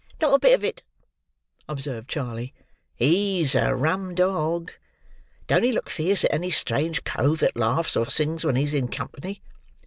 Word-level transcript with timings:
"Not 0.19 0.33
a 0.33 0.39
bit 0.39 0.55
of 0.55 0.63
it," 0.63 0.81
observed 1.69 2.09
Charley. 2.09 2.55
"He's 2.95 3.53
a 3.53 3.75
rum 3.75 4.15
dog. 4.15 4.71
Don't 5.45 5.61
he 5.61 5.71
look 5.71 5.91
fierce 5.91 6.23
at 6.25 6.33
any 6.33 6.49
strange 6.49 7.03
cove 7.03 7.37
that 7.41 7.55
laughs 7.55 7.95
or 7.95 8.07
sings 8.07 8.43
when 8.43 8.55
he's 8.55 8.73
in 8.73 8.87
company!" 8.87 9.43